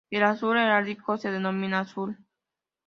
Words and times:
El 0.09 0.23
azul 0.23 0.57
heráldico 0.57 1.15
se 1.19 1.29
denomina 1.29 1.81
azur. 1.81 2.17